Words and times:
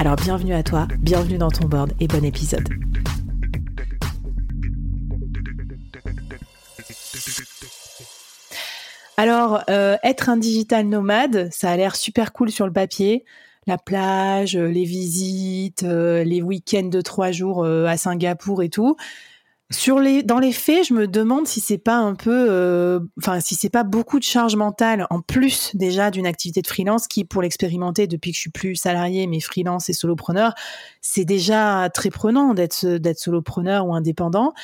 Alors 0.00 0.16
bienvenue 0.16 0.54
à 0.54 0.62
toi, 0.62 0.88
bienvenue 0.98 1.36
dans 1.36 1.50
ton 1.50 1.66
board 1.66 1.92
et 2.00 2.06
bon 2.08 2.24
épisode. 2.24 2.66
Alors, 9.18 9.62
euh, 9.68 9.98
être 10.02 10.30
un 10.30 10.38
digital 10.38 10.86
nomade, 10.86 11.50
ça 11.52 11.70
a 11.70 11.76
l'air 11.76 11.96
super 11.96 12.32
cool 12.32 12.50
sur 12.50 12.64
le 12.64 12.72
papier. 12.72 13.26
La 13.66 13.76
plage, 13.76 14.56
euh, 14.56 14.68
les 14.68 14.84
visites, 14.84 15.82
euh, 15.82 16.24
les 16.24 16.40
week-ends 16.40 16.88
de 16.88 17.02
trois 17.02 17.30
jours 17.30 17.66
à 17.66 17.98
Singapour 17.98 18.62
et 18.62 18.70
tout. 18.70 18.96
Sur 19.72 20.00
les, 20.00 20.24
dans 20.24 20.40
les 20.40 20.50
faits, 20.50 20.88
je 20.88 20.94
me 20.94 21.06
demande 21.06 21.46
si 21.46 21.60
c'est 21.60 21.78
pas 21.78 21.94
un 21.96 22.16
peu, 22.16 22.48
euh, 22.50 22.98
enfin, 23.18 23.38
si 23.38 23.54
c'est 23.54 23.70
pas 23.70 23.84
beaucoup 23.84 24.18
de 24.18 24.24
charge 24.24 24.56
mentale 24.56 25.06
en 25.10 25.20
plus 25.20 25.70
déjà 25.74 26.10
d'une 26.10 26.26
activité 26.26 26.60
de 26.60 26.66
freelance 26.66 27.06
qui, 27.06 27.24
pour 27.24 27.40
l'expérimenter 27.40 28.08
depuis 28.08 28.32
que 28.32 28.36
je 28.36 28.40
suis 28.40 28.50
plus 28.50 28.74
salarié, 28.74 29.28
mais 29.28 29.38
freelance 29.38 29.88
et 29.88 29.92
solopreneur, 29.92 30.54
c'est 31.02 31.24
déjà 31.24 31.88
très 31.94 32.10
prenant 32.10 32.52
d'être 32.52 32.84
d'être 32.84 33.20
solopreneur 33.20 33.86
ou 33.86 33.94
indépendant. 33.94 34.54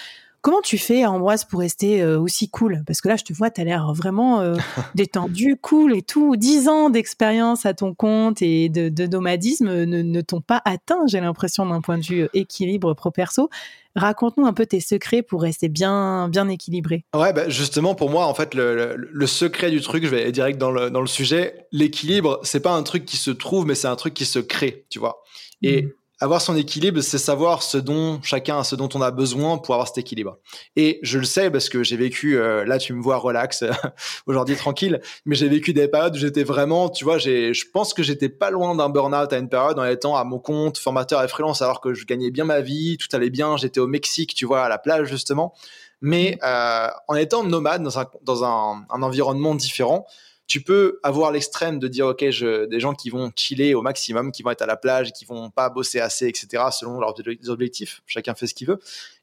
Comment 0.47 0.63
tu 0.63 0.79
fais, 0.79 1.05
Ambroise, 1.05 1.45
pour 1.45 1.59
rester 1.59 2.01
euh, 2.01 2.21
aussi 2.21 2.49
cool? 2.49 2.85
Parce 2.87 3.01
que 3.01 3.09
là, 3.09 3.17
je 3.17 3.25
te 3.25 3.33
vois, 3.33 3.51
tu 3.51 3.61
as 3.61 3.65
l'air 3.65 3.93
vraiment 3.93 4.43
euh, 4.43 4.55
détendu, 4.95 5.57
cool 5.61 5.97
et 5.97 6.03
tout. 6.03 6.37
Dix 6.37 6.69
ans 6.69 6.89
d'expérience 6.89 7.67
à 7.67 7.75
ton 7.75 7.95
compte 7.95 8.43
et 8.43 8.69
de, 8.69 8.89
de 8.89 9.07
nomadisme 9.09 9.85
ne, 9.85 10.03
ne 10.03 10.21
t'ont 10.21 10.41
pas 10.41 10.63
atteint, 10.65 11.05
j'ai 11.09 11.19
l'impression, 11.19 11.67
d'un 11.67 11.81
point 11.81 11.99
de 11.99 12.05
vue 12.05 12.29
équilibre 12.33 12.95
pro-perso. 12.95 13.51
Raconte-nous 13.97 14.47
un 14.47 14.53
peu 14.53 14.67
tes 14.67 14.79
secrets 14.79 15.23
pour 15.23 15.43
rester 15.43 15.69
bien, 15.69 16.29
bien 16.29 16.49
équilibré. 16.49 17.05
Ouais, 17.13 17.33
bah 17.33 17.49
justement, 17.49 17.97
pour 17.97 18.11
moi, 18.11 18.27
en 18.29 18.35
fait, 18.35 18.55
le, 18.55 18.95
le, 18.97 19.27
secret 19.27 19.73
du 19.73 19.81
truc, 19.81 20.05
je 20.05 20.11
vais 20.11 20.31
direct 20.31 20.61
dans 20.61 20.71
le, 20.71 20.91
dans 20.91 21.01
le 21.01 21.09
sujet, 21.09 21.67
l'équilibre, 21.73 22.39
c'est 22.45 22.61
pas 22.61 22.71
un 22.71 22.85
truc 22.85 23.05
qui 23.05 23.17
se 23.17 23.33
trouve, 23.33 23.67
mais 23.67 23.75
c'est 23.75 23.89
un 23.89 23.97
truc 23.97 24.15
qui 24.15 24.27
se 24.27 24.39
crée, 24.39 24.87
tu 24.91 25.01
vois. 25.01 25.25
Et 25.63 25.83
mmh 25.83 25.91
avoir 26.19 26.41
son 26.41 26.57
équilibre, 26.57 27.01
c'est 27.03 27.19
savoir 27.19 27.63
ce 27.63 27.77
dont 27.77 28.21
chacun 28.23 28.59
a 28.59 28.65
ce 28.65 28.75
dont 28.75 28.89
on 28.95 29.03
a 29.03 29.11
besoin 29.11 29.59
pour 29.59 29.75
avoir 29.75 29.87
cet 29.87 29.99
équilibre. 29.99 30.39
Et 30.75 30.99
je 31.03 31.19
le 31.19 31.25
sais 31.25 31.51
parce 31.51 31.69
que 31.69 31.83
j'ai 31.83 31.97
vécu, 31.97 32.39
euh, 32.39 32.65
là 32.65 32.79
tu 32.79 32.95
me 32.95 33.03
vois 33.03 33.19
relax, 33.19 33.65
aujourd'hui 34.27 34.57
tranquille, 34.57 35.01
mais 35.27 35.37
j'ai 35.37 35.49
vécu 35.49 35.75
des 35.75 35.89
périodes 35.89 36.15
où 36.17 36.19
j'étais 36.19 36.45
vraiment, 36.45 36.89
tu 36.89 37.05
vois, 37.05 37.19
j'ai, 37.19 37.53
je 37.53 37.67
pense 37.71 37.93
que 37.93 38.03
j'étais 38.03 38.31
pas 38.31 38.51
loin 38.51 38.75
d'un 38.75 38.89
burn-out 38.89 39.33
à 39.33 39.39
une 39.39 39.49
période 39.49 39.79
en 39.79 39.85
étant 39.85 40.17
à 40.17 40.25
mon 40.25 40.39
compte, 40.39 40.79
formateur 40.79 41.23
et 41.23 41.29
freelance, 41.29 41.61
alors 41.61 41.81
que 41.81 41.93
je 41.93 42.07
gagnais 42.07 42.31
bien 42.31 42.45
ma 42.45 42.61
vie, 42.61 42.97
tout 42.97 43.15
allait 43.15 43.31
bien, 43.31 43.57
j'étais 43.59 43.81
au 43.81 43.87
Mexique, 43.87 44.35
tu 44.35 44.47
vois, 44.47 44.65
à 44.65 44.69
la 44.69 44.79
plage 44.79 45.09
justement. 45.09 45.55
Mais 46.01 46.39
mmh. 46.41 46.47
euh, 46.47 46.89
en 47.09 47.15
étant 47.15 47.45
nomade 47.45 47.83
dans 47.83 47.99
un, 47.99 48.07
dans 48.23 48.45
un, 48.45 48.87
un 48.91 49.03
environnement 49.03 49.55
différent, 49.55 50.07
tu 50.47 50.63
peux 50.63 51.01
avoir 51.03 51.33
l'extrême 51.33 51.79
de 51.79 51.89
dire, 51.89 52.07
OK, 52.07 52.25
je, 52.31 52.67
des 52.67 52.79
gens 52.79 52.95
qui 52.95 53.11
vont 53.11 53.33
chiller 53.35 53.75
au 53.75 53.83
maximum, 53.83 54.31
qui 54.31 54.43
vont 54.43 54.51
être 54.51 54.63
à 54.63 54.67
la 54.67 54.77
plage, 54.77 55.13
qui 55.13 55.25
vont 55.25 55.51
pas 55.51 55.69
bosser 55.71 55.99
assez, 55.99 56.27
etc., 56.29 56.65
selon 56.71 57.01
leurs 57.01 57.15
objectifs. 57.49 58.03
Chacun 58.07 58.35
fait 58.35 58.47
ce 58.47 58.55
qu'il 58.55 58.69
veut. 58.69 58.79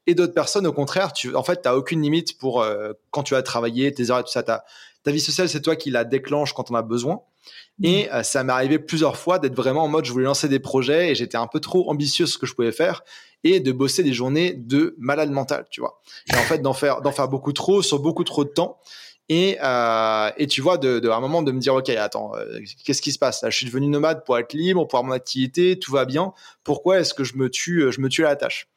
Et 0.06 0.14
d'autres 0.14 0.34
personnes, 0.34 0.66
au 0.66 0.72
contraire, 0.72 1.12
tu, 1.12 1.34
en 1.34 1.42
fait, 1.42 1.62
tu 1.62 1.68
aucune 1.68 2.02
limite 2.02 2.38
pour 2.38 2.62
euh, 2.62 2.92
quand 3.10 3.22
tu 3.22 3.34
vas 3.34 3.42
travailler, 3.42 3.92
tes 3.92 4.10
heures 4.10 4.18
et 4.18 4.24
tout 4.24 4.30
ça. 4.30 4.42
Ta, 4.42 4.64
ta 5.02 5.10
vie 5.12 5.20
sociale, 5.20 5.48
c'est 5.48 5.62
toi 5.62 5.76
qui 5.76 5.90
la 5.90 6.04
déclenche 6.04 6.52
quand 6.52 6.70
on 6.70 6.74
a 6.74 6.82
besoin. 6.82 7.22
Mmh. 7.78 7.84
Et 7.84 8.12
euh, 8.12 8.22
ça 8.22 8.44
m'est 8.44 8.52
arrivé 8.52 8.78
plusieurs 8.78 9.16
fois 9.16 9.38
d'être 9.38 9.54
vraiment 9.54 9.84
en 9.84 9.88
mode, 9.88 10.04
je 10.04 10.12
voulais 10.12 10.24
lancer 10.24 10.48
des 10.48 10.60
projets 10.60 11.10
et 11.10 11.14
j'étais 11.14 11.36
un 11.36 11.46
peu 11.46 11.60
trop 11.60 11.90
ambitieux 11.90 12.26
ce 12.26 12.38
que 12.38 12.46
je 12.46 12.54
pouvais 12.54 12.72
faire 12.72 13.02
et 13.44 13.60
de 13.60 13.72
bosser 13.72 14.02
des 14.02 14.12
journées 14.12 14.54
de 14.54 14.94
malade 14.98 15.30
mental, 15.30 15.66
tu 15.70 15.80
vois. 15.80 16.00
Et 16.32 16.36
en 16.36 16.42
fait, 16.42 16.58
d'en 16.58 16.72
faire, 16.72 17.02
d'en 17.02 17.12
faire 17.12 17.28
beaucoup 17.28 17.52
trop 17.52 17.82
sur 17.82 17.98
beaucoup 17.98 18.24
trop 18.24 18.44
de 18.44 18.48
temps. 18.48 18.78
Et, 19.28 19.56
euh, 19.62 20.30
et 20.36 20.46
tu 20.46 20.60
vois, 20.60 20.76
de, 20.76 20.98
de, 20.98 21.08
à 21.08 21.16
un 21.16 21.20
moment, 21.20 21.42
de 21.42 21.50
me 21.50 21.58
dire, 21.58 21.74
OK, 21.74 21.88
attends, 21.88 22.32
euh, 22.36 22.60
qu'est-ce 22.84 23.00
qui 23.00 23.12
se 23.12 23.18
passe? 23.18 23.42
Là 23.42 23.50
Je 23.50 23.56
suis 23.56 23.66
devenu 23.66 23.86
nomade 23.86 24.24
pour 24.24 24.38
être 24.38 24.52
libre, 24.52 24.86
pour 24.86 24.98
avoir 24.98 25.08
mon 25.08 25.14
activité, 25.14 25.78
tout 25.78 25.92
va 25.92 26.04
bien. 26.04 26.32
Pourquoi 26.62 27.00
est-ce 27.00 27.14
que 27.14 27.24
je 27.24 27.36
me 27.36 27.48
tue, 27.48 27.84
euh, 27.84 27.90
je 27.90 28.00
me 28.00 28.08
tue 28.08 28.24
à 28.26 28.30
la 28.30 28.36
tâche? 28.36 28.68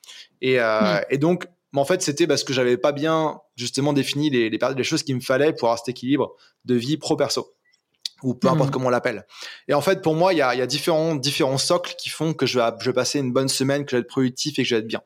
Et, 0.41 0.59
euh, 0.59 0.79
mm. 0.79 1.01
et 1.09 1.17
donc, 1.17 1.47
en 1.75 1.85
fait, 1.85 2.01
c'était 2.01 2.27
parce 2.27 2.43
que 2.43 2.53
j'avais 2.53 2.77
pas 2.77 2.91
bien 2.93 3.39
justement 3.55 3.93
défini 3.93 4.29
les, 4.29 4.49
les, 4.49 4.57
les 4.75 4.83
choses 4.83 5.03
qu'il 5.03 5.15
me 5.15 5.21
fallait 5.21 5.53
pour 5.53 5.67
avoir 5.67 5.79
cet 5.79 5.89
équilibre 5.89 6.35
de 6.65 6.75
vie 6.75 6.97
pro-perso 6.97 7.53
ou 8.23 8.33
peu 8.33 8.47
importe 8.47 8.69
mm. 8.69 8.71
comment 8.71 8.87
on 8.87 8.89
l'appelle. 8.89 9.27
Et 9.67 9.73
en 9.73 9.81
fait, 9.81 10.01
pour 10.01 10.15
moi, 10.15 10.33
il 10.33 10.37
y 10.37 10.41
a, 10.41 10.55
y 10.55 10.61
a, 10.61 10.65
différents, 10.65 11.15
différents 11.15 11.57
socles 11.57 11.93
qui 11.97 12.09
font 12.09 12.33
que 12.33 12.45
je 12.45 12.59
vais, 12.59 12.65
je 12.79 12.89
vais 12.89 12.93
passer 12.93 13.19
une 13.19 13.31
bonne 13.31 13.49
semaine, 13.49 13.85
que 13.85 13.91
je 13.91 13.97
vais 13.97 14.01
être 14.01 14.07
productif 14.07 14.57
et 14.57 14.63
que 14.63 14.67
je 14.69 14.75
vais 14.75 14.79
être 14.79 14.87
bien. 14.87 15.01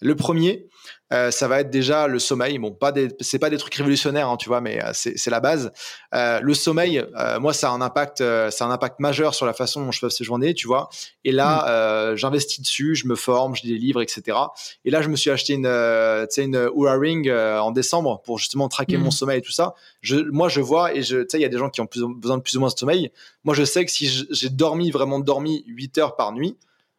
Le 0.00 0.16
premier, 0.16 0.66
euh, 1.12 1.30
ça 1.30 1.46
va 1.46 1.60
être 1.60 1.70
déjà 1.70 2.06
le 2.06 2.18
sommeil. 2.18 2.58
Bon, 2.58 2.72
pas 2.72 2.90
des, 2.90 3.08
c'est 3.20 3.38
pas 3.38 3.50
des 3.50 3.58
trucs 3.58 3.74
révolutionnaires, 3.74 4.28
hein, 4.28 4.36
tu 4.36 4.48
vois, 4.48 4.60
mais 4.60 4.82
euh, 4.82 4.90
c'est, 4.94 5.18
c'est 5.18 5.30
la 5.30 5.40
base. 5.40 5.72
Euh, 6.14 6.40
le 6.40 6.54
sommeil, 6.54 7.04
moi, 7.40 7.52
ça 7.52 7.70
a 7.70 7.72
un 7.72 7.80
impact, 7.80 8.18
ça 8.18 8.64
a 8.64 8.68
un 8.68 8.70
impact 8.70 9.00
majeur 9.00 9.34
sur 9.34 9.46
la 9.46 9.52
façon 9.52 9.84
dont 9.84 9.92
je 9.92 10.00
passe 10.00 10.16
ces 10.16 10.24
journées, 10.24 10.54
tu 10.54 10.66
vois. 10.66 10.88
Et 11.24 11.32
là, 11.32 12.12
mmh. 12.12 12.16
j'investis 12.16 12.60
dessus, 12.60 12.94
je 12.94 13.06
me 13.06 13.14
forme, 13.14 13.54
je 13.54 13.62
lis 13.62 13.72
des 13.72 13.78
livres, 13.78 14.02
etc. 14.02 14.38
Et 14.84 14.90
là, 14.90 15.02
je 15.02 15.08
me 15.08 15.16
suis 15.16 15.30
acheté 15.30 15.54
une, 15.54 15.66
une 15.66 16.70
Oura 16.74 16.98
Ring 16.98 17.30
en 17.30 17.70
décembre 17.70 18.22
pour 18.24 18.38
justement 18.38 18.68
traquer 18.68 18.96
mon 18.96 19.08
mmh. 19.08 19.12
sommeil 19.12 19.38
et 19.38 19.42
tout 19.42 19.52
ça. 19.52 19.74
Je, 20.00 20.16
moi, 20.16 20.48
je 20.48 20.60
vois 20.60 20.94
et 20.94 21.02
je, 21.02 21.18
tu 21.18 21.26
sais, 21.30 21.38
il 21.38 21.42
y 21.42 21.46
a 21.46 21.48
des 21.48 21.58
gens 21.58 21.68
qui 21.68 21.80
ont 21.80 21.86
plus, 21.86 22.02
besoin 22.16 22.38
de 22.38 22.42
plus 22.42 22.56
ou 22.56 22.60
moins 22.60 22.70
de 22.70 22.78
sommeil. 22.78 23.10
Moi, 23.44 23.54
je 23.54 23.64
sais 23.64 23.84
que 23.84 23.90
si 23.90 24.26
j'ai 24.30 24.48
dormi 24.48 24.90
vraiment 24.90 25.20
dormi 25.20 25.64
8 25.66 25.98
heures 25.98 26.16
par 26.16 26.32
nuit, 26.32 26.56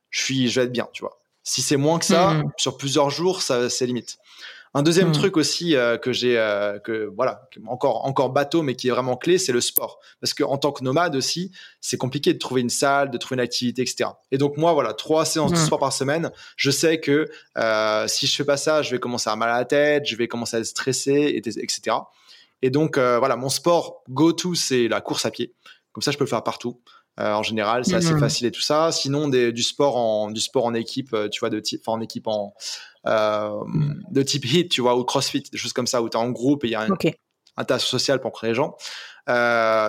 je 0.09 0.21
suis, 0.21 0.49
je 0.49 0.59
vais 0.59 0.65
être 0.67 0.71
bien, 0.71 0.87
tu 0.93 1.01
vois. 1.01 1.22
Si 1.43 1.61
c'est 1.61 1.77
moins 1.77 1.99
que 1.99 2.05
ça, 2.05 2.35
mmh. 2.35 2.51
sur 2.57 2.77
plusieurs 2.77 3.09
jours, 3.09 3.41
ça 3.41 3.69
c'est 3.69 3.85
limite. 3.85 4.17
Un 4.75 4.81
deuxième 4.81 5.09
mmh. 5.09 5.13
truc 5.13 5.37
aussi 5.37 5.75
euh, 5.75 5.99
que 5.99 6.11
j'ai, 6.11 6.39
euh, 6.39 6.79
que 6.79 7.11
voilà, 7.15 7.47
encore 7.67 8.05
encore 8.05 8.31
bateau, 8.31 8.63
mais 8.63 8.75
qui 8.75 8.87
est 8.87 8.91
vraiment 8.91 9.15
clé, 9.15 9.37
c'est 9.37 9.51
le 9.51 9.61
sport. 9.61 9.99
Parce 10.19 10.33
que 10.33 10.43
en 10.43 10.57
tant 10.57 10.71
que 10.71 10.83
nomade 10.83 11.15
aussi, 11.15 11.51
c'est 11.79 11.97
compliqué 11.97 12.33
de 12.33 12.39
trouver 12.39 12.61
une 12.61 12.71
salle, 12.71 13.11
de 13.11 13.17
trouver 13.19 13.35
une 13.35 13.43
activité, 13.43 13.83
etc. 13.83 14.09
Et 14.31 14.39
donc 14.39 14.57
moi, 14.57 14.73
voilà, 14.73 14.93
trois 14.93 15.25
séances 15.25 15.51
de 15.51 15.57
sport 15.57 15.77
par 15.77 15.93
semaine. 15.93 16.31
Je 16.55 16.71
sais 16.71 16.99
que 16.99 17.29
euh, 17.57 18.07
si 18.07 18.25
je 18.25 18.35
fais 18.35 18.45
pas 18.45 18.57
ça, 18.57 18.81
je 18.81 18.89
vais 18.89 18.99
commencer 18.99 19.29
à 19.29 19.35
mal 19.35 19.49
à 19.49 19.59
la 19.59 19.65
tête, 19.65 20.07
je 20.07 20.15
vais 20.15 20.27
commencer 20.27 20.57
à 20.57 20.59
être 20.59 20.65
stressé, 20.65 21.39
etc. 21.45 21.97
Et 22.63 22.71
donc 22.71 22.97
voilà, 22.97 23.35
mon 23.35 23.49
sport 23.49 24.01
go-to, 24.09 24.55
c'est 24.55 24.87
la 24.87 25.01
course 25.01 25.25
à 25.27 25.31
pied. 25.31 25.53
Comme 25.91 26.01
ça, 26.01 26.09
je 26.09 26.17
peux 26.17 26.23
le 26.23 26.29
faire 26.29 26.43
partout. 26.43 26.79
Euh, 27.19 27.33
en 27.33 27.43
général, 27.43 27.85
c'est 27.85 27.95
assez 27.95 28.13
mmh. 28.13 28.19
facile 28.19 28.47
et 28.47 28.51
tout 28.51 28.61
ça. 28.61 28.91
Sinon, 28.91 29.27
du 29.27 29.63
sport 29.63 29.97
en 29.97 30.31
du 30.31 30.41
sport 30.41 30.65
en 30.65 30.73
équipe, 30.73 31.13
euh, 31.13 31.29
tu 31.29 31.39
vois, 31.39 31.49
de 31.49 31.59
type, 31.59 31.87
en 31.87 32.01
équipe 32.01 32.27
en 32.27 32.55
euh, 33.05 33.51
de 34.09 34.23
type 34.23 34.45
hit, 34.45 34.69
tu 34.69 34.81
vois, 34.81 34.97
ou 34.97 35.03
CrossFit, 35.03 35.43
des 35.51 35.57
choses 35.57 35.73
comme 35.73 35.87
ça 35.87 36.01
où 36.01 36.09
tu 36.09 36.17
es 36.17 36.19
en 36.19 36.31
groupe 36.31 36.63
et 36.63 36.69
il 36.69 36.71
y 36.71 36.75
a 36.75 36.81
un, 36.81 36.97
un 37.57 37.63
tas 37.63 37.79
social 37.79 38.19
pour 38.19 38.31
créer 38.31 38.51
les 38.51 38.55
gens. 38.55 38.75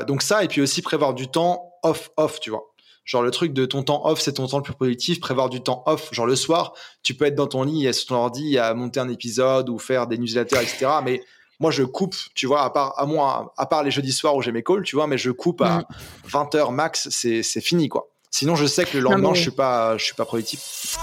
donc 0.07 0.23
ça, 0.23 0.45
et 0.45 0.49
puis 0.49 0.61
aussi 0.61 0.83
prévoir 0.83 1.15
du 1.15 1.29
temps 1.29 1.73
off 1.83 2.11
off, 2.17 2.41
tu 2.41 2.51
vois. 2.51 2.65
Genre 3.05 3.23
le 3.23 3.31
truc 3.31 3.53
de 3.53 3.67
ton 3.67 3.83
temps 3.83 4.07
off, 4.07 4.21
c'est 4.21 4.35
ton 4.35 4.47
temps 4.47 4.57
le 4.59 4.63
plus 4.63 4.73
productif. 4.73 5.21
Prévoir 5.21 5.51
du 5.51 5.63
temps 5.63 5.83
off, 5.87 6.09
genre 6.13 6.27
le 6.27 6.37
soir, 6.37 6.75
tu 7.03 7.15
peux 7.15 7.27
être 7.27 7.35
dans 7.35 7.47
ton 7.47 7.63
lit, 7.63 7.93
sur 7.93 8.09
ton 8.09 8.15
ordi, 8.17 8.59
à 8.59 8.73
monter 8.75 9.01
un 9.01 9.09
épisode 9.09 9.69
ou 9.69 9.79
faire 9.79 10.07
des 10.07 10.19
newsletters, 10.19 10.63
etc. 10.63 10.87
Mais 11.05 11.23
moi 11.61 11.71
je 11.71 11.83
coupe, 11.83 12.17
tu 12.35 12.47
vois, 12.47 12.63
à 12.63 12.71
part 12.71 12.99
à 12.99 13.07
moi, 13.07 13.55
à 13.57 13.67
part 13.67 13.83
les 13.83 13.91
jeudis 13.91 14.13
soirs 14.13 14.37
où 14.37 14.43
j'ai 14.43 14.53
mes 14.53 14.63
calls, 14.63 14.83
tu 14.83 14.97
vois, 14.97 15.07
mais 15.07 15.19
je 15.19 15.31
coupe 15.31 15.63
à 15.63 15.85
20 16.27 16.55
heures 16.55 16.73
max, 16.73 17.09
c'est 17.11 17.43
c'est 17.43 17.61
fini 17.61 17.89
quoi. 17.89 18.09
Sinon 18.31 18.57
je 18.57 18.67
sais 18.67 18.85
que 18.85 18.97
le 18.97 19.05
lendemain 19.05 19.35
je 19.35 19.43
suis 19.43 19.51
pas 19.51 19.97
je 19.97 20.05
suis 20.05 20.15
pas 20.15 20.25
productif. 20.25 20.97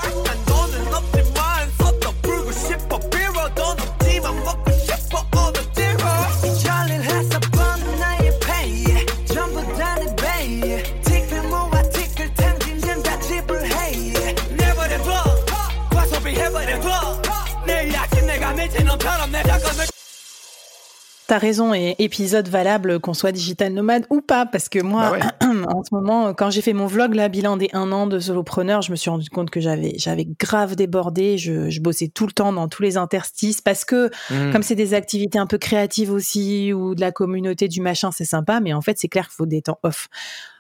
T'as 21.31 21.37
raison, 21.37 21.73
et 21.73 21.95
épisode 21.99 22.49
valable 22.49 22.99
qu'on 22.99 23.13
soit 23.13 23.31
digital 23.31 23.71
nomade 23.71 24.05
ou 24.09 24.19
pas, 24.19 24.45
parce 24.45 24.67
que 24.67 24.79
moi, 24.79 25.17
bah 25.17 25.47
en 25.73 25.81
ce 25.81 25.95
moment, 25.95 26.33
quand 26.33 26.49
j'ai 26.49 26.61
fait 26.61 26.73
mon 26.73 26.87
vlog, 26.87 27.13
là, 27.13 27.29
bilan 27.29 27.55
des 27.55 27.69
un 27.71 27.93
an 27.93 28.05
de 28.05 28.19
solopreneur, 28.19 28.81
je 28.81 28.91
me 28.91 28.97
suis 28.97 29.09
rendu 29.09 29.29
compte 29.29 29.49
que 29.49 29.61
j'avais, 29.61 29.93
j'avais 29.95 30.25
grave 30.25 30.75
débordé, 30.75 31.37
je, 31.37 31.69
je, 31.69 31.79
bossais 31.79 32.09
tout 32.09 32.25
le 32.25 32.33
temps 32.33 32.51
dans 32.51 32.67
tous 32.67 32.83
les 32.83 32.97
interstices, 32.97 33.61
parce 33.61 33.85
que, 33.85 34.11
mmh. 34.29 34.51
comme 34.51 34.61
c'est 34.61 34.75
des 34.75 34.93
activités 34.93 35.39
un 35.39 35.47
peu 35.47 35.57
créatives 35.57 36.11
aussi, 36.11 36.73
ou 36.73 36.95
de 36.95 36.99
la 36.99 37.13
communauté, 37.13 37.69
du 37.69 37.79
machin, 37.79 38.11
c'est 38.11 38.25
sympa, 38.25 38.59
mais 38.59 38.73
en 38.73 38.81
fait, 38.81 38.97
c'est 38.99 39.07
clair 39.07 39.23
qu'il 39.23 39.35
faut 39.35 39.45
des 39.45 39.61
temps 39.61 39.79
off. 39.83 40.09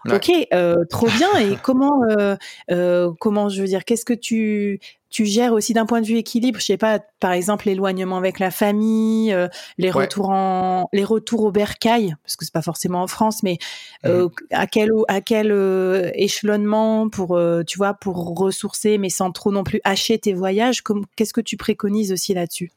Ok, 0.09 0.31
euh, 0.53 0.85
trop 0.89 1.07
bien. 1.07 1.29
Et 1.39 1.55
comment, 1.63 2.03
euh, 2.09 2.35
euh, 2.71 3.11
comment 3.19 3.49
je 3.49 3.61
veux 3.61 3.67
dire, 3.67 3.85
qu'est-ce 3.85 4.05
que 4.05 4.13
tu 4.13 4.79
tu 5.11 5.25
gères 5.25 5.51
aussi 5.51 5.73
d'un 5.73 5.85
point 5.85 6.01
de 6.01 6.07
vue 6.07 6.15
équilibre, 6.15 6.59
je 6.59 6.65
sais 6.65 6.77
pas, 6.77 6.99
par 7.19 7.33
exemple 7.33 7.67
l'éloignement 7.67 8.17
avec 8.17 8.39
la 8.39 8.49
famille, 8.49 9.33
euh, 9.33 9.49
les 9.77 9.91
retours 9.91 10.29
en, 10.29 10.89
les 10.93 11.03
retours 11.03 11.43
au 11.43 11.51
bercail, 11.51 12.15
parce 12.23 12.37
que 12.37 12.45
c'est 12.45 12.53
pas 12.53 12.61
forcément 12.61 13.03
en 13.03 13.07
France, 13.07 13.43
mais 13.43 13.57
euh, 14.05 14.27
mmh. 14.27 14.31
à 14.51 14.67
quel 14.67 14.89
à 15.09 15.19
quel 15.19 15.51
euh, 15.51 16.09
échelonnement 16.13 17.09
pour 17.09 17.39
tu 17.67 17.77
vois 17.77 17.93
pour 17.93 18.39
ressourcer, 18.39 18.97
mais 18.97 19.09
sans 19.09 19.31
trop 19.31 19.51
non 19.51 19.65
plus 19.65 19.81
hacher 19.83 20.17
tes 20.17 20.33
voyages. 20.33 20.81
Qu'est-ce 21.17 21.33
que 21.33 21.41
tu 21.41 21.57
préconises 21.57 22.13
aussi 22.13 22.33
là-dessus? 22.33 22.71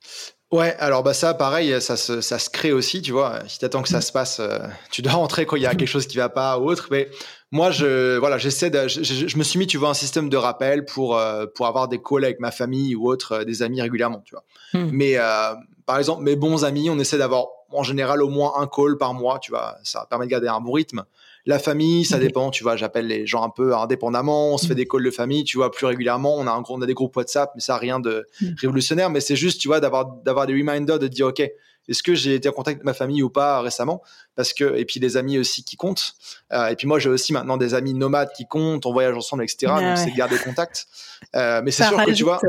Ouais, 0.52 0.76
alors 0.78 1.02
bah 1.02 1.14
ça, 1.14 1.34
pareil, 1.34 1.80
ça 1.80 1.96
se, 1.96 2.20
ça 2.20 2.38
se 2.38 2.48
crée 2.48 2.72
aussi, 2.72 3.02
tu 3.02 3.10
vois. 3.10 3.40
Si 3.48 3.58
t'attends 3.58 3.82
que 3.82 3.88
ça 3.88 3.98
mmh. 3.98 4.02
se 4.02 4.12
passe, 4.12 4.40
tu 4.90 5.02
dois 5.02 5.12
rentrer 5.14 5.46
quand 5.46 5.56
il 5.56 5.62
y 5.62 5.66
a 5.66 5.74
quelque 5.74 5.88
chose 5.88 6.06
qui 6.06 6.16
va 6.16 6.28
pas 6.28 6.58
ou 6.58 6.70
autre. 6.70 6.88
Mais 6.90 7.08
moi, 7.54 7.70
je, 7.70 8.18
voilà, 8.18 8.36
j'essaie 8.36 8.68
de, 8.68 8.88
je, 8.88 9.38
me 9.38 9.44
suis 9.44 9.60
mis, 9.60 9.68
tu 9.68 9.78
vois, 9.78 9.88
un 9.88 9.94
système 9.94 10.28
de 10.28 10.36
rappel 10.36 10.84
pour, 10.84 11.16
euh, 11.16 11.46
pour 11.46 11.68
avoir 11.68 11.86
des 11.86 12.02
calls 12.02 12.24
avec 12.24 12.40
ma 12.40 12.50
famille 12.50 12.96
ou 12.96 13.08
autre, 13.08 13.30
euh, 13.30 13.44
des 13.44 13.62
amis 13.62 13.80
régulièrement, 13.80 14.24
tu 14.24 14.34
vois. 14.34 14.42
Hmm. 14.72 14.90
Mais, 14.90 15.18
euh, 15.18 15.54
par 15.86 15.98
exemple, 15.98 16.24
mes 16.24 16.34
bons 16.34 16.64
amis, 16.64 16.90
on 16.90 16.98
essaie 16.98 17.16
d'avoir 17.16 17.46
en 17.70 17.84
général 17.84 18.22
au 18.24 18.28
moins 18.28 18.54
un 18.56 18.66
call 18.66 18.98
par 18.98 19.14
mois, 19.14 19.38
tu 19.38 19.52
vois. 19.52 19.76
Ça 19.84 20.04
permet 20.10 20.26
de 20.26 20.32
garder 20.32 20.48
un 20.48 20.60
bon 20.60 20.72
rythme. 20.72 21.04
La 21.46 21.58
famille, 21.58 22.04
ça 22.04 22.18
dépend, 22.18 22.50
tu 22.50 22.62
vois. 22.62 22.76
J'appelle 22.76 23.06
les 23.06 23.26
gens 23.26 23.42
un 23.42 23.50
peu 23.50 23.76
indépendamment. 23.76 24.54
On 24.54 24.58
se 24.58 24.66
fait 24.66 24.72
hmm. 24.72 24.76
des 24.76 24.88
calls 24.88 25.04
de 25.04 25.10
famille, 25.10 25.44
tu 25.44 25.58
vois, 25.58 25.70
plus 25.70 25.86
régulièrement. 25.86 26.36
On 26.36 26.46
a 26.46 26.50
un, 26.50 26.62
on 26.68 26.80
a 26.80 26.86
des 26.86 26.94
groupes 26.94 27.14
WhatsApp, 27.16 27.52
mais 27.54 27.60
ça, 27.60 27.76
rien 27.76 28.00
de 28.00 28.26
hmm. 28.40 28.54
révolutionnaire. 28.60 29.10
Mais 29.10 29.20
c'est 29.20 29.36
juste, 29.36 29.60
tu 29.60 29.68
vois, 29.68 29.80
d'avoir, 29.80 30.06
d'avoir 30.06 30.46
des 30.46 30.54
reminders 30.54 30.98
de 30.98 31.06
dire, 31.06 31.26
OK, 31.26 31.42
est-ce 31.88 32.02
que 32.02 32.14
j'ai 32.14 32.34
été 32.34 32.48
en 32.48 32.52
contact 32.52 32.76
avec 32.76 32.84
ma 32.84 32.94
famille 32.94 33.22
ou 33.22 33.30
pas 33.30 33.60
récemment? 33.60 34.02
Parce 34.36 34.52
que 34.52 34.76
et 34.76 34.84
puis 34.84 35.00
les 35.00 35.16
amis 35.16 35.38
aussi 35.38 35.64
qui 35.64 35.76
comptent. 35.76 36.14
Euh, 36.52 36.68
et 36.68 36.76
puis 36.76 36.86
moi 36.86 36.98
j'ai 36.98 37.10
aussi 37.10 37.32
maintenant 37.32 37.56
des 37.56 37.74
amis 37.74 37.94
nomades 37.94 38.30
qui 38.34 38.46
comptent. 38.46 38.86
On 38.86 38.92
voyage 38.92 39.16
ensemble, 39.16 39.44
etc. 39.44 39.72
donc 39.80 39.98
c'est 39.98 40.12
garder 40.12 40.38
contact. 40.38 40.86
Euh, 41.36 41.60
mais 41.62 41.70
c'est 41.70 41.84
sûr 41.84 42.02
que 42.04 42.12
tu 42.12 42.24
vois. 42.24 42.40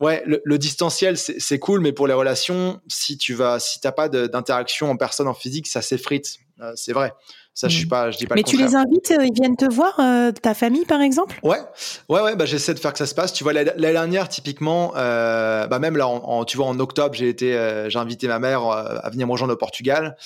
Ouais, 0.00 0.24
le, 0.26 0.58
distanciel 0.58 1.16
c'est 1.16 1.58
cool, 1.60 1.80
mais 1.80 1.92
pour 1.92 2.08
les 2.08 2.14
relations, 2.14 2.80
si 2.88 3.16
tu 3.16 3.34
vas, 3.34 3.60
si 3.60 3.80
t'as 3.80 3.92
pas 3.92 4.08
d'interaction 4.08 4.90
en 4.90 4.96
personne, 4.96 5.28
en 5.28 5.34
physique, 5.34 5.68
ça 5.68 5.80
s'effrite. 5.80 6.38
Euh, 6.60 6.72
c'est 6.74 6.92
vrai. 6.92 7.12
Ça, 7.54 7.68
je 7.68 7.76
suis 7.76 7.86
mm. 7.86 7.88
pas, 7.88 8.10
je 8.10 8.18
dis 8.18 8.26
pas. 8.26 8.34
Mais 8.34 8.42
tu 8.42 8.56
les 8.56 8.74
invites, 8.74 9.10
euh, 9.10 9.24
ils 9.24 9.34
viennent 9.34 9.56
te 9.56 9.70
voir, 9.70 10.00
euh, 10.00 10.32
ta 10.32 10.54
famille 10.54 10.86
par 10.86 11.02
exemple? 11.02 11.38
Ouais, 11.42 11.60
ouais, 12.08 12.22
ouais. 12.22 12.34
Bah, 12.34 12.46
j'essaie 12.46 12.72
de 12.72 12.78
faire 12.78 12.92
que 12.92 12.98
ça 12.98 13.06
se 13.06 13.14
passe. 13.14 13.32
Tu 13.32 13.44
vois, 13.44 13.52
l'année 13.52 13.72
dernière, 13.76 14.28
typiquement, 14.28 14.92
euh, 14.96 15.66
bah 15.66 15.78
même 15.78 15.96
là, 15.96 16.06
en, 16.08 16.44
tu 16.44 16.56
vois, 16.56 16.66
en 16.66 16.78
octobre, 16.80 17.14
j'ai 17.14 17.28
été, 17.28 17.54
euh, 17.54 17.90
j'ai 17.90 17.98
invité 17.98 18.26
ma 18.26 18.38
mère 18.38 18.62
à 18.64 19.10
venir 19.10 19.26
me 19.26 19.32
rejoindre 19.32 19.52
au 19.52 19.56
Portugal. 19.56 20.16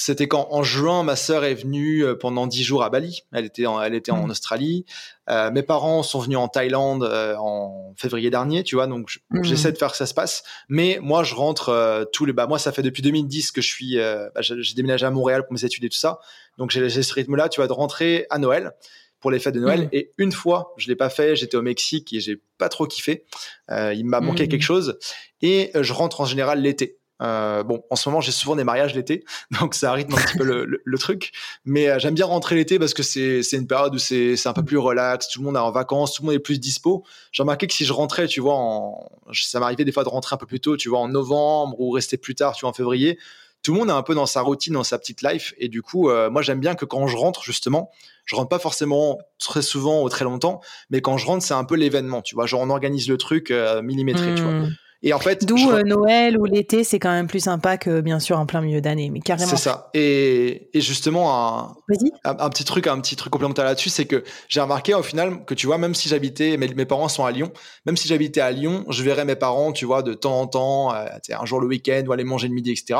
C'était 0.00 0.28
quand 0.28 0.46
en 0.52 0.62
juin, 0.62 1.02
ma 1.02 1.16
sœur 1.16 1.44
est 1.44 1.56
venue 1.56 2.04
euh, 2.04 2.14
pendant 2.14 2.46
dix 2.46 2.62
jours 2.62 2.84
à 2.84 2.88
Bali. 2.88 3.24
Elle 3.32 3.46
était 3.46 3.66
en, 3.66 3.82
elle 3.82 3.96
était 3.96 4.12
en 4.12 4.28
mmh. 4.28 4.30
Australie. 4.30 4.84
Euh, 5.28 5.50
mes 5.50 5.64
parents 5.64 6.04
sont 6.04 6.20
venus 6.20 6.38
en 6.38 6.46
Thaïlande 6.46 7.02
euh, 7.02 7.34
en 7.36 7.94
février 7.96 8.30
dernier, 8.30 8.62
tu 8.62 8.76
vois. 8.76 8.86
Donc 8.86 9.18
mmh. 9.30 9.42
j'essaie 9.42 9.72
de 9.72 9.76
faire 9.76 9.90
que 9.90 9.96
ça 9.96 10.06
se 10.06 10.14
passe. 10.14 10.44
Mais 10.68 11.00
moi, 11.02 11.24
je 11.24 11.34
rentre 11.34 12.08
tous 12.12 12.24
les. 12.26 12.32
Bah 12.32 12.46
moi, 12.46 12.60
ça 12.60 12.70
fait 12.70 12.82
depuis 12.82 13.02
2010 13.02 13.50
que 13.50 13.60
je 13.60 13.66
suis. 13.66 13.96
Bah, 13.96 14.40
j'ai 14.40 14.74
déménagé 14.76 15.04
à 15.04 15.10
Montréal 15.10 15.42
pour 15.42 15.52
mes 15.52 15.64
études 15.64 15.82
et 15.82 15.88
tout 15.88 15.98
ça. 15.98 16.20
Donc 16.58 16.70
j'ai 16.70 16.88
ce 16.88 17.14
rythme-là, 17.14 17.48
tu 17.48 17.58
vois, 17.58 17.66
de 17.66 17.72
rentrer 17.72 18.26
à 18.30 18.38
Noël 18.38 18.70
pour 19.18 19.32
les 19.32 19.40
fêtes 19.40 19.56
de 19.56 19.60
Noël. 19.60 19.86
Mmh. 19.86 19.88
Et 19.94 20.12
une 20.16 20.30
fois, 20.30 20.74
je 20.76 20.86
l'ai 20.86 20.96
pas 20.96 21.10
fait. 21.10 21.34
J'étais 21.34 21.56
au 21.56 21.62
Mexique 21.62 22.12
et 22.12 22.20
j'ai 22.20 22.40
pas 22.56 22.68
trop 22.68 22.86
kiffé. 22.86 23.24
il 23.68 24.04
m'a 24.04 24.20
manqué 24.20 24.46
quelque 24.46 24.62
chose. 24.62 24.96
Et 25.42 25.72
je 25.74 25.92
rentre 25.92 26.20
en 26.20 26.24
général 26.24 26.62
l'été. 26.62 26.98
Euh, 27.20 27.62
bon, 27.62 27.82
en 27.90 27.96
ce 27.96 28.08
moment, 28.08 28.20
j'ai 28.20 28.30
souvent 28.30 28.56
des 28.56 28.64
mariages 28.64 28.94
l'été, 28.94 29.24
donc 29.60 29.74
ça 29.74 29.92
rythme 29.92 30.14
un 30.14 30.18
petit 30.18 30.38
peu 30.38 30.44
le, 30.44 30.98
truc. 30.98 31.32
Mais 31.64 31.88
euh, 31.88 31.98
j'aime 31.98 32.14
bien 32.14 32.26
rentrer 32.26 32.54
l'été 32.56 32.78
parce 32.78 32.94
que 32.94 33.02
c'est 33.02 33.42
une 33.52 33.66
période 33.66 33.94
où 33.94 33.98
c'est 33.98 34.46
un 34.46 34.52
peu 34.52 34.64
plus 34.64 34.78
relax, 34.78 35.28
tout 35.28 35.40
le 35.40 35.46
monde 35.46 35.56
est 35.56 35.60
en 35.60 35.70
vacances, 35.70 36.14
tout 36.14 36.22
le 36.22 36.26
monde 36.26 36.34
est 36.34 36.40
plus 36.40 36.58
dispo. 36.58 37.04
J'ai 37.32 37.42
remarqué 37.42 37.66
que 37.66 37.74
si 37.74 37.84
je 37.84 37.92
rentrais, 37.92 38.26
tu 38.26 38.40
vois, 38.40 38.54
en, 38.54 39.08
ça 39.32 39.60
m'arrivait 39.60 39.84
des 39.84 39.92
fois 39.92 40.04
de 40.04 40.08
rentrer 40.08 40.34
un 40.34 40.38
peu 40.38 40.46
plus 40.46 40.60
tôt, 40.60 40.76
tu 40.76 40.88
vois, 40.88 41.00
en 41.00 41.08
novembre 41.08 41.78
ou 41.80 41.90
rester 41.90 42.16
plus 42.16 42.34
tard, 42.34 42.54
tu 42.54 42.62
vois, 42.62 42.70
en 42.70 42.74
février. 42.74 43.18
Tout 43.64 43.72
le 43.72 43.80
monde 43.80 43.88
est 43.88 43.92
un 43.92 44.02
peu 44.02 44.14
dans 44.14 44.26
sa 44.26 44.40
routine, 44.40 44.74
dans 44.74 44.84
sa 44.84 44.98
petite 44.98 45.22
life. 45.22 45.52
Et 45.58 45.68
du 45.68 45.82
coup, 45.82 46.10
euh, 46.10 46.30
moi, 46.30 46.42
j'aime 46.42 46.60
bien 46.60 46.76
que 46.76 46.84
quand 46.84 47.08
je 47.08 47.16
rentre, 47.16 47.42
justement, 47.42 47.90
je 48.24 48.36
rentre 48.36 48.48
pas 48.48 48.60
forcément 48.60 49.18
très 49.40 49.62
souvent 49.62 50.02
ou 50.02 50.08
très 50.08 50.24
longtemps, 50.24 50.60
mais 50.90 51.00
quand 51.00 51.16
je 51.16 51.26
rentre, 51.26 51.44
c'est 51.44 51.54
un 51.54 51.64
peu 51.64 51.74
l'événement, 51.74 52.22
tu 52.22 52.36
vois. 52.36 52.46
Genre, 52.46 52.60
on 52.60 52.70
organise 52.70 53.08
le 53.08 53.16
truc 53.16 53.52
millimétré, 53.82 54.34
tu 54.36 54.42
vois. 54.42 54.68
Et 55.02 55.12
en 55.12 55.20
fait, 55.20 55.44
d'où 55.44 55.56
euh, 55.56 55.84
Noël 55.84 56.36
ou 56.38 56.44
l'été, 56.44 56.82
c'est 56.82 56.98
quand 56.98 57.12
même 57.12 57.28
plus 57.28 57.40
sympa 57.40 57.78
que 57.78 58.00
bien 58.00 58.18
sûr 58.18 58.36
en 58.36 58.46
plein 58.46 58.60
milieu 58.60 58.80
d'année, 58.80 59.10
mais 59.10 59.20
carrément. 59.20 59.48
C'est 59.48 59.56
ça. 59.56 59.90
Et, 59.94 60.70
et 60.76 60.80
justement 60.80 61.32
un, 61.32 61.76
un, 62.24 62.50
petit 62.50 62.64
truc, 62.64 62.88
un 62.88 63.00
petit 63.00 63.14
truc 63.14 63.32
complémentaire 63.32 63.64
là-dessus, 63.64 63.90
c'est 63.90 64.06
que 64.06 64.24
j'ai 64.48 64.60
remarqué 64.60 64.94
au 64.94 65.04
final 65.04 65.44
que 65.44 65.54
tu 65.54 65.66
vois, 65.66 65.78
même 65.78 65.94
si 65.94 66.08
j'habitais, 66.08 66.56
mes, 66.56 66.66
mes 66.74 66.84
parents 66.84 67.08
sont 67.08 67.24
à 67.24 67.30
Lyon, 67.30 67.52
même 67.86 67.96
si 67.96 68.08
j'habitais 68.08 68.40
à 68.40 68.50
Lyon, 68.50 68.84
je 68.88 69.04
verrais 69.04 69.24
mes 69.24 69.36
parents, 69.36 69.70
tu 69.70 69.84
vois, 69.84 70.02
de 70.02 70.14
temps 70.14 70.40
en 70.40 70.48
temps, 70.48 70.92
euh, 70.92 71.06
un 71.30 71.46
jour 71.46 71.60
le 71.60 71.68
week-end 71.68 72.02
ou 72.08 72.12
aller 72.12 72.24
manger 72.24 72.48
le 72.48 72.54
midi, 72.54 72.72
etc. 72.72 72.98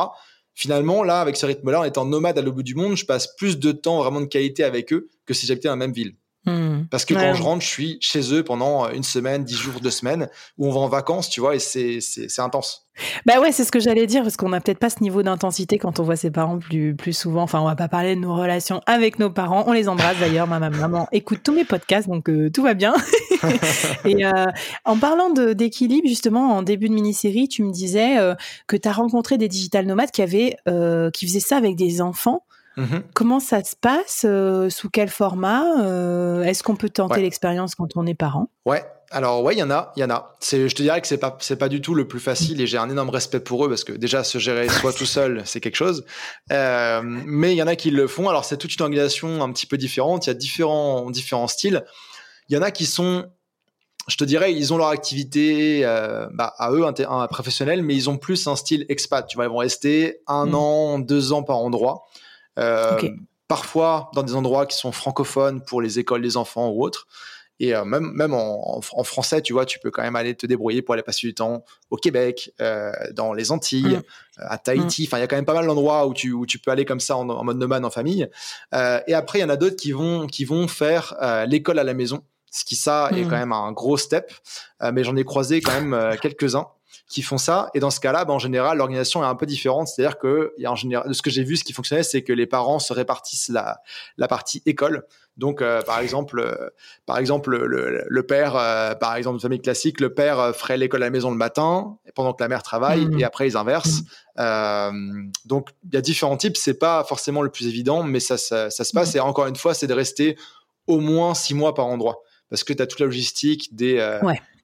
Finalement, 0.54 1.02
là, 1.02 1.20
avec 1.20 1.36
ce 1.36 1.46
rythme-là, 1.46 1.80
en 1.80 1.84
étant 1.84 2.04
nomade 2.04 2.38
à 2.38 2.42
l'autre 2.42 2.56
bout 2.56 2.62
du 2.62 2.76
monde, 2.76 2.96
je 2.96 3.06
passe 3.06 3.34
plus 3.36 3.58
de 3.58 3.72
temps 3.72 4.02
vraiment 4.02 4.20
de 4.20 4.26
qualité 4.26 4.62
avec 4.62 4.92
eux 4.92 5.08
que 5.26 5.34
si 5.34 5.46
j'habitais 5.46 5.68
dans 5.68 5.74
la 5.74 5.76
même 5.76 5.92
ville. 5.92 6.14
Hmm. 6.46 6.84
Parce 6.90 7.04
que 7.04 7.14
quand 7.14 7.34
je 7.34 7.42
rentre, 7.42 7.62
je 7.62 7.68
suis 7.68 7.98
chez 8.00 8.32
eux 8.32 8.42
pendant 8.42 8.86
euh, 8.86 8.92
une 8.92 9.02
semaine, 9.02 9.44
dix 9.44 9.56
jours, 9.56 9.80
deux 9.80 9.90
semaines, 9.90 10.28
où 10.56 10.66
on 10.66 10.72
va 10.72 10.80
en 10.80 10.88
vacances, 10.88 11.28
tu 11.28 11.40
vois, 11.40 11.56
et 11.56 11.58
c'est 11.58 12.00
intense. 12.38 12.86
Bah 13.26 13.40
ouais, 13.40 13.52
c'est 13.52 13.64
ce 13.64 13.70
que 13.70 13.80
j'allais 13.80 14.06
dire, 14.06 14.22
parce 14.22 14.36
qu'on 14.36 14.48
n'a 14.48 14.60
peut-être 14.60 14.78
pas 14.78 14.90
ce 14.90 15.02
niveau 15.02 15.22
d'intensité 15.22 15.78
quand 15.78 16.00
on 16.00 16.04
voit 16.04 16.16
ses 16.16 16.30
parents 16.30 16.58
plus, 16.58 16.96
plus 16.96 17.12
souvent. 17.12 17.42
Enfin, 17.42 17.60
on 17.60 17.64
va 17.64 17.76
pas 17.76 17.88
parler 17.88 18.14
de 18.16 18.20
nos 18.20 18.34
relations 18.34 18.80
avec 18.86 19.18
nos 19.18 19.30
parents. 19.30 19.64
On 19.66 19.72
les 19.72 19.88
embrasse 19.88 20.18
d'ailleurs. 20.18 20.46
Ma 20.46 20.58
maman 20.58 21.06
écoute 21.12 21.40
tous 21.44 21.52
mes 21.52 21.64
podcasts, 21.64 22.08
donc 22.08 22.28
euh, 22.30 22.50
tout 22.50 22.62
va 22.62 22.74
bien. 22.74 22.94
et 24.04 24.24
euh, 24.24 24.46
en 24.84 24.96
parlant 24.96 25.30
d'équilibre, 25.30 26.08
justement, 26.08 26.56
en 26.56 26.62
début 26.62 26.88
de 26.88 26.94
mini-série, 26.94 27.48
tu 27.48 27.62
me 27.62 27.70
disais 27.70 28.16
que 28.66 28.76
tu 28.76 28.88
as 28.88 28.92
rencontré 28.92 29.38
des 29.38 29.48
digital 29.48 29.86
nomades 29.86 30.10
qui, 30.10 30.22
avaient, 30.22 30.56
qui 31.12 31.26
faisaient 31.26 31.40
ça 31.40 31.56
avec 31.56 31.76
des 31.76 32.00
enfants. 32.00 32.44
Mhm. 32.78 33.02
Comment 33.12 33.40
ça 33.40 33.62
se 33.64 33.74
passe 33.74 34.24
euh, 34.24 34.70
Sous 34.70 34.88
quel 34.88 35.08
format 35.08 35.82
euh, 35.82 36.44
Est-ce 36.44 36.62
qu'on 36.62 36.76
peut 36.76 36.88
tenter 36.88 37.20
l'expérience 37.20 37.74
quand 37.74 37.88
on 37.96 38.06
est 38.06 38.14
parent? 38.14 38.50
Ouais. 38.64 38.84
Alors 39.10 39.42
ouais, 39.42 39.54
il 39.54 39.58
y 39.58 39.62
en 39.62 39.70
a, 39.70 39.90
il 39.96 40.00
y 40.00 40.04
en 40.04 40.10
a. 40.10 40.36
Je 40.42 40.72
te 40.74 40.82
dirais 40.82 41.00
que 41.00 41.06
c'est 41.06 41.16
pas, 41.16 41.36
c'est 41.40 41.56
pas 41.56 41.70
du 41.70 41.80
tout 41.80 41.94
le 41.94 42.06
plus 42.06 42.20
facile 42.20 42.60
et 42.60 42.66
j'ai 42.66 42.76
un 42.76 42.90
énorme 42.90 43.08
respect 43.08 43.40
pour 43.40 43.64
eux 43.64 43.68
parce 43.68 43.82
que 43.82 43.94
déjà 43.94 44.22
se 44.22 44.36
gérer 44.38 44.68
soi 44.68 44.92
tout 44.92 45.06
seul, 45.06 45.42
c'est 45.46 45.60
quelque 45.60 45.76
chose. 45.76 46.04
Euh, 46.52 47.00
mais 47.02 47.54
il 47.54 47.56
y 47.56 47.62
en 47.62 47.66
a 47.66 47.74
qui 47.74 47.90
le 47.90 48.06
font. 48.06 48.28
Alors 48.28 48.44
c'est 48.44 48.58
toute 48.58 48.74
une 48.76 48.82
organisation 48.82 49.42
un 49.42 49.50
petit 49.50 49.64
peu 49.64 49.78
différente. 49.78 50.26
Il 50.26 50.30
y 50.30 50.32
a 50.32 50.34
différents, 50.34 51.10
différents 51.10 51.48
styles. 51.48 51.84
Il 52.50 52.54
y 52.54 52.58
en 52.58 52.62
a 52.62 52.70
qui 52.70 52.86
sont 52.86 53.26
je 54.08 54.16
te 54.16 54.24
dirais, 54.24 54.54
ils 54.54 54.72
ont 54.72 54.78
leur 54.78 54.88
activité 54.88 55.82
bah, 56.32 56.54
à 56.56 56.72
eux, 56.72 56.86
un, 56.86 57.26
professionnel, 57.26 57.82
mais 57.82 57.94
ils 57.94 58.08
ont 58.08 58.16
plus 58.16 58.46
un 58.46 58.56
style 58.56 58.86
expat. 58.88 59.26
Tu 59.26 59.36
vois, 59.36 59.44
ils 59.44 59.50
vont 59.50 59.58
rester 59.58 60.20
un 60.26 60.46
mmh. 60.46 60.54
an, 60.54 60.98
deux 60.98 61.32
ans 61.32 61.42
par 61.42 61.58
endroit. 61.58 62.06
Euh, 62.58 62.98
parfois 63.46 64.10
dans 64.14 64.22
des 64.22 64.34
endroits 64.34 64.66
qui 64.66 64.76
sont 64.76 64.92
francophones 64.92 65.62
pour 65.62 65.80
les 65.80 65.98
écoles 65.98 66.22
des 66.22 66.36
enfants 66.36 66.68
ou 66.70 66.82
autres. 66.82 67.06
Et 67.60 67.74
euh, 67.74 67.84
même, 67.84 68.12
même 68.12 68.34
en, 68.34 68.80
français, 69.02 69.42
tu 69.42 69.52
vois, 69.52 69.66
tu 69.66 69.80
peux 69.80 69.90
quand 69.90 70.02
même 70.02 70.14
aller 70.14 70.36
te 70.36 70.46
débrouiller 70.46 70.80
pour 70.80 70.94
aller 70.94 71.02
passer 71.02 71.26
du 71.26 71.34
temps 71.34 71.64
au 71.90 71.96
Québec, 71.96 72.52
euh, 72.60 72.92
dans 73.12 73.32
les 73.32 73.50
Antilles, 73.50 73.96
mm. 73.96 74.02
à 74.36 74.58
Tahiti. 74.58 75.02
Mm. 75.02 75.06
Enfin, 75.06 75.18
il 75.18 75.20
y 75.22 75.24
a 75.24 75.26
quand 75.26 75.34
même 75.34 75.44
pas 75.44 75.54
mal 75.54 75.66
d'endroits 75.66 76.06
où 76.06 76.14
tu, 76.14 76.32
où 76.32 76.46
tu 76.46 76.60
peux 76.60 76.70
aller 76.70 76.84
comme 76.84 77.00
ça 77.00 77.16
en, 77.16 77.24
mode 77.24 77.58
nomade 77.58 77.84
en 77.84 77.90
famille. 77.90 78.28
et 78.72 79.14
après, 79.14 79.40
il 79.40 79.42
y 79.42 79.44
en 79.44 79.48
a 79.48 79.56
d'autres 79.56 79.76
qui 79.76 79.90
vont, 79.90 80.28
qui 80.28 80.44
vont 80.44 80.68
faire 80.68 81.16
l'école 81.48 81.80
à 81.80 81.84
la 81.84 81.94
maison. 81.94 82.22
Ce 82.50 82.64
qui, 82.64 82.76
ça, 82.76 83.10
est 83.12 83.24
mm. 83.24 83.28
quand 83.28 83.36
même 83.38 83.52
un 83.52 83.72
gros 83.72 83.96
step. 83.96 84.32
mais 84.92 85.02
j'en 85.02 85.16
ai 85.16 85.24
croisé 85.24 85.60
quand 85.60 85.80
même 85.80 86.16
quelques-uns 86.20 86.68
qui 87.06 87.22
font 87.22 87.38
ça. 87.38 87.70
Et 87.74 87.80
dans 87.80 87.90
ce 87.90 88.00
cas-là, 88.00 88.24
bah, 88.24 88.32
en 88.32 88.38
général, 88.38 88.78
l'organisation 88.78 89.22
est 89.22 89.26
un 89.26 89.34
peu 89.34 89.46
différente. 89.46 89.88
C'est-à-dire 89.88 90.18
que, 90.18 90.54
en 90.66 90.74
général, 90.74 91.08
de 91.08 91.12
ce 91.12 91.22
que 91.22 91.30
j'ai 91.30 91.44
vu, 91.44 91.56
ce 91.56 91.64
qui 91.64 91.72
fonctionnait, 91.72 92.02
c'est 92.02 92.22
que 92.22 92.32
les 92.32 92.46
parents 92.46 92.78
se 92.78 92.92
répartissent 92.92 93.48
la, 93.48 93.80
la 94.16 94.28
partie 94.28 94.62
école. 94.66 95.04
Donc, 95.36 95.62
euh, 95.62 95.82
par 95.82 96.00
exemple, 96.00 96.40
euh, 96.40 96.68
par 97.06 97.18
exemple, 97.18 97.56
le, 97.56 98.04
le 98.08 98.22
père, 98.24 98.56
euh, 98.56 98.96
par 98.96 99.14
exemple, 99.14 99.36
une 99.36 99.40
famille 99.40 99.62
classique, 99.62 100.00
le 100.00 100.12
père 100.12 100.54
ferait 100.56 100.76
l'école 100.76 101.04
à 101.04 101.06
la 101.06 101.10
maison 101.10 101.30
le 101.30 101.36
matin 101.36 101.96
pendant 102.16 102.32
que 102.32 102.42
la 102.42 102.48
mère 102.48 102.64
travaille, 102.64 103.06
mmh. 103.06 103.20
et 103.20 103.24
après 103.24 103.46
ils 103.46 103.56
inversent. 103.56 104.02
Mmh. 104.36 105.30
donc, 105.44 105.70
il 105.84 105.94
y 105.94 105.96
a 105.96 106.00
différents 106.00 106.36
types. 106.36 106.56
C'est 106.56 106.78
pas 106.78 107.04
forcément 107.04 107.42
le 107.42 107.50
plus 107.50 107.68
évident, 107.68 108.02
mais 108.02 108.18
ça, 108.18 108.36
ça, 108.36 108.70
ça 108.70 108.82
se 108.82 108.92
passe. 108.92 109.14
Mmh. 109.14 109.18
Et 109.18 109.20
encore 109.20 109.46
une 109.46 109.56
fois, 109.56 109.74
c'est 109.74 109.86
de 109.86 109.94
rester 109.94 110.36
au 110.88 110.98
moins 110.98 111.34
six 111.34 111.54
mois 111.54 111.72
par 111.72 111.86
endroit, 111.86 112.22
parce 112.50 112.64
que 112.64 112.72
tu 112.72 112.82
as 112.82 112.86
toute 112.88 112.98
la 112.98 113.06
logistique 113.06 113.76
des 113.76 113.98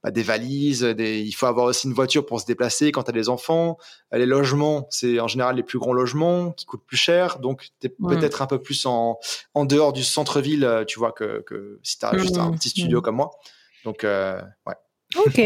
bah, 0.05 0.13
des 0.13 0.23
valises, 0.23 0.83
des... 0.83 1.23
il 1.23 1.33
faut 1.33 1.47
avoir 1.47 1.67
aussi 1.67 1.89
une 1.89 1.95
voiture 1.95 2.25
pour 2.25 2.41
se 2.41 2.47
déplacer 2.47 2.93
quand 2.93 3.03
tu 3.03 3.11
as 3.11 3.13
des 3.13 3.29
enfants. 3.29 3.79
Les 4.13 4.27
logements, 4.27 4.87
c'est 4.91 5.19
en 5.19 5.27
général 5.27 5.57
les 5.57 5.65
plus 5.65 5.81
grands 5.81 5.93
logements 5.93 6.53
qui 6.53 6.67
coûtent 6.67 6.87
plus 6.87 6.97
cher, 6.97 7.41
donc 7.41 7.71
tu 7.81 7.89
es 7.89 7.91
peut-être 7.91 8.43
un 8.43 8.47
peu 8.47 8.63
plus 8.63 8.87
en, 8.87 9.19
en 9.55 9.65
dehors 9.65 9.93
du 9.93 10.05
centre-ville, 10.05 10.85
tu 10.87 11.01
vois, 11.01 11.11
que, 11.11 11.43
que 11.47 11.81
si 11.83 11.99
tu 11.99 12.07
as 12.07 12.17
juste 12.17 12.39
un 12.39 12.51
mmh. 12.51 12.57
petit 12.57 12.69
studio 12.69 13.01
mmh. 13.01 13.03
comme 13.03 13.17
moi. 13.17 13.31
Donc, 13.85 14.05
ouais. 14.05 14.75
Ok. 15.17 15.41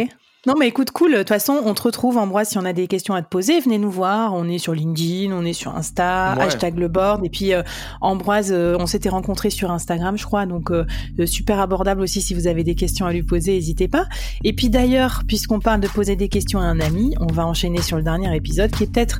Non, 0.47 0.55
mais 0.57 0.69
écoute, 0.69 0.93
cool. 0.93 1.13
De 1.13 1.19
toute 1.19 1.29
façon, 1.29 1.61
on 1.65 1.75
te 1.75 1.83
retrouve, 1.83 2.17
Ambroise, 2.17 2.51
si 2.51 2.59
on 2.59 2.65
a 2.65 2.73
des 2.73 2.87
questions 2.87 3.13
à 3.13 3.23
te 3.23 3.29
poser, 3.29 3.59
venez 3.59 3.77
nous 3.77 3.91
voir. 3.91 4.35
On 4.35 4.49
est 4.49 4.59
sur 4.59 4.73
LinkedIn, 4.73 5.33
on 5.33 5.45
est 5.45 5.53
sur 5.53 5.75
Insta, 5.75 6.33
hashtag 6.35 6.79
le 6.79 6.87
board. 6.87 7.25
Et 7.25 7.29
puis, 7.29 7.53
euh, 7.53 7.63
Ambroise, 8.01 8.53
euh, 8.53 8.77
on 8.79 8.87
s'était 8.87 9.09
rencontrés 9.09 9.51
sur 9.51 9.73
Instagram, 9.73 10.17
je 10.17 10.25
crois. 10.25 10.47
Donc, 10.47 10.71
euh, 10.71 10.87
super 11.27 11.59
abordable 11.59 12.03
aussi. 12.03 12.23
Si 12.23 12.35
vous 12.35 12.47
avez 12.47 12.63
des 12.63 12.77
questions 12.77 13.05
à 13.05 13.13
lui 13.13 13.25
poser, 13.25 13.55
n'hésitez 13.55 13.89
pas. 13.89 14.07
Et 14.45 14.53
puis, 14.53 14.71
d'ailleurs, 14.71 15.23
puisqu'on 15.27 15.59
parle 15.59 15.81
de 15.81 15.89
poser 15.89 16.15
des 16.15 16.29
questions 16.29 16.61
à 16.61 16.65
un 16.65 16.79
ami, 16.79 17.17
on 17.19 17.33
va 17.33 17.45
enchaîner 17.45 17.83
sur 17.83 17.97
le 17.97 18.05
dernier 18.05 18.35
épisode 18.37 18.71
qui 18.71 18.85
est 18.85 18.93
peut-être 18.93 19.19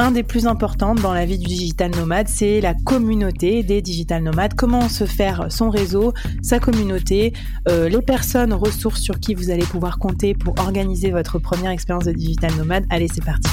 un 0.00 0.12
des 0.12 0.22
plus 0.22 0.46
importants 0.46 0.94
dans 0.94 1.12
la 1.12 1.26
vie 1.26 1.36
du 1.36 1.46
digital 1.46 1.90
nomade, 1.90 2.26
c'est 2.26 2.62
la 2.62 2.72
communauté 2.72 3.62
des 3.62 3.82
digital 3.82 4.22
nomades. 4.22 4.54
Comment 4.54 4.88
se 4.88 5.04
faire 5.04 5.52
son 5.52 5.68
réseau, 5.68 6.14
sa 6.40 6.58
communauté, 6.58 7.34
euh, 7.68 7.90
les 7.90 8.00
personnes 8.00 8.54
ressources 8.54 9.02
sur 9.02 9.20
qui 9.20 9.34
vous 9.34 9.50
allez 9.50 9.66
pouvoir 9.66 9.98
compter 9.98 10.32
pour 10.32 10.58
organiser 10.58 11.10
votre 11.10 11.38
première 11.38 11.70
expérience 11.70 12.04
de 12.04 12.12
digital 12.12 12.50
nomade. 12.56 12.86
Allez, 12.88 13.08
c'est 13.12 13.22
parti. 13.22 13.50